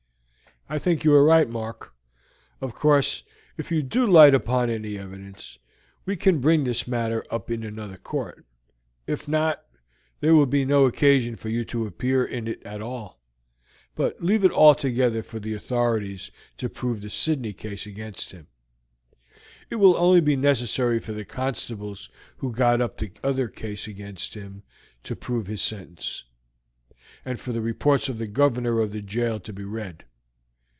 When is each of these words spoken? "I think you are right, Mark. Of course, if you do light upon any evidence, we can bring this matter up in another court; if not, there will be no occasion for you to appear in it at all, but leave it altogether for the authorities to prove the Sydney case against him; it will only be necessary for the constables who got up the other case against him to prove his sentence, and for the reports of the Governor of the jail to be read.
"I 0.69 0.79
think 0.79 1.03
you 1.03 1.13
are 1.13 1.23
right, 1.25 1.49
Mark. 1.49 1.93
Of 2.61 2.73
course, 2.73 3.23
if 3.57 3.73
you 3.73 3.83
do 3.83 4.07
light 4.07 4.33
upon 4.33 4.69
any 4.69 4.97
evidence, 4.97 5.59
we 6.05 6.15
can 6.15 6.39
bring 6.39 6.63
this 6.63 6.87
matter 6.87 7.25
up 7.29 7.51
in 7.51 7.65
another 7.65 7.97
court; 7.97 8.45
if 9.05 9.27
not, 9.27 9.63
there 10.21 10.33
will 10.33 10.45
be 10.45 10.63
no 10.63 10.85
occasion 10.85 11.35
for 11.35 11.49
you 11.49 11.65
to 11.65 11.85
appear 11.85 12.23
in 12.23 12.47
it 12.47 12.63
at 12.63 12.81
all, 12.81 13.19
but 13.95 14.23
leave 14.23 14.45
it 14.45 14.51
altogether 14.53 15.23
for 15.23 15.41
the 15.41 15.53
authorities 15.53 16.31
to 16.55 16.69
prove 16.69 17.01
the 17.01 17.09
Sydney 17.09 17.51
case 17.51 17.85
against 17.85 18.31
him; 18.31 18.47
it 19.69 19.75
will 19.75 19.97
only 19.97 20.21
be 20.21 20.37
necessary 20.37 20.99
for 20.99 21.11
the 21.11 21.25
constables 21.25 22.09
who 22.37 22.53
got 22.53 22.79
up 22.79 22.95
the 22.97 23.11
other 23.25 23.49
case 23.49 23.87
against 23.89 24.35
him 24.35 24.63
to 25.03 25.17
prove 25.17 25.47
his 25.47 25.61
sentence, 25.61 26.23
and 27.25 27.41
for 27.41 27.51
the 27.51 27.59
reports 27.59 28.07
of 28.07 28.19
the 28.19 28.27
Governor 28.27 28.79
of 28.79 28.93
the 28.93 29.01
jail 29.01 29.37
to 29.41 29.51
be 29.51 29.65
read. 29.65 30.05